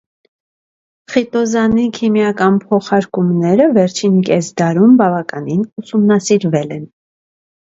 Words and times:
Խիտոզանի 1.15 1.83
քիմիական 1.97 2.57
փոխարկումները 2.63 3.69
վերջին 3.77 4.17
կես 4.31 4.51
դարում 4.63 4.97
բավականին 5.03 5.61
ուսումնասիրվել 5.85 6.75
են։ 6.81 6.91